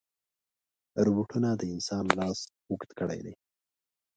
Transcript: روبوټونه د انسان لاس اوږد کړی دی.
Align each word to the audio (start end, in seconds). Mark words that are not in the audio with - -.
روبوټونه 1.05 1.49
د 1.59 1.61
انسان 1.73 2.05
لاس 2.17 2.39
اوږد 2.67 2.91
کړی 2.99 3.19
دی. 3.25 3.33